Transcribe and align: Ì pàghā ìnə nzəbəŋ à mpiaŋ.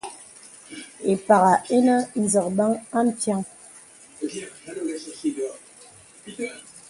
Ì 1.11 1.13
pàghā 1.25 1.53
ìnə 1.77 1.95
nzəbəŋ 2.23 2.71
à 2.97 2.99
mpiaŋ. 3.07 3.41